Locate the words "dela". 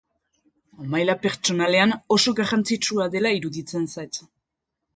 3.19-3.35